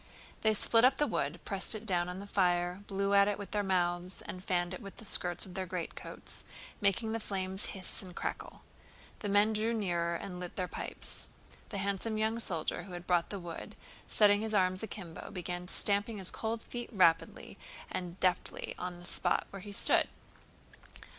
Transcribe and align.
They 0.41 0.55
split 0.55 0.83
up 0.83 0.97
the 0.97 1.05
wood, 1.05 1.39
pressed 1.45 1.75
it 1.75 1.85
down 1.85 2.09
on 2.09 2.19
the 2.19 2.25
fire, 2.25 2.79
blew 2.87 3.13
at 3.13 3.27
it 3.27 3.37
with 3.37 3.51
their 3.51 3.61
mouths, 3.61 4.23
and 4.23 4.43
fanned 4.43 4.73
it 4.73 4.81
with 4.81 4.95
the 4.95 5.05
skirts 5.05 5.45
of 5.45 5.53
their 5.53 5.67
greatcoats, 5.67 6.43
making 6.81 7.11
the 7.11 7.19
flames 7.19 7.67
hiss 7.77 8.01
and 8.01 8.15
crackle. 8.15 8.63
The 9.19 9.29
men 9.29 9.53
drew 9.53 9.75
nearer 9.75 10.15
and 10.15 10.39
lit 10.39 10.55
their 10.55 10.67
pipes. 10.67 11.29
The 11.69 11.77
handsome 11.77 12.17
young 12.17 12.39
soldier 12.39 12.85
who 12.85 12.93
had 12.93 13.05
brought 13.05 13.29
the 13.29 13.37
wood, 13.39 13.75
setting 14.07 14.41
his 14.41 14.55
arms 14.55 14.81
akimbo, 14.81 15.29
began 15.29 15.67
stamping 15.67 16.17
his 16.17 16.31
cold 16.31 16.63
feet 16.63 16.89
rapidly 16.91 17.59
and 17.91 18.19
deftly 18.19 18.73
on 18.79 18.97
the 18.97 19.05
spot 19.05 19.45
where 19.51 19.61
he 19.61 19.71
stood. 19.71 20.07